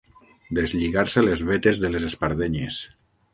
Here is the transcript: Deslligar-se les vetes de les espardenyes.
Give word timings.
Deslligar-se 0.59 1.23
les 1.25 1.43
vetes 1.51 1.83
de 1.85 1.93
les 1.97 2.09
espardenyes. 2.09 2.81